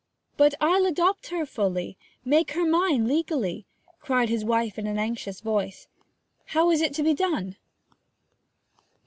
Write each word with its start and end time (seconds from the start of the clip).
'But 0.35 0.55
I'll 0.59 0.87
adopt 0.87 1.27
her 1.27 1.45
fully 1.45 1.95
make 2.25 2.53
her 2.53 2.65
mine 2.65 3.07
legally!' 3.07 3.67
cried 3.99 4.29
his 4.29 4.43
wife 4.43 4.79
in 4.79 4.87
an 4.87 4.97
anxious 4.97 5.41
voice. 5.41 5.87
'How 6.45 6.71
is 6.71 6.81
it 6.81 6.95
to 6.95 7.03
be 7.03 7.13
done?' 7.13 7.55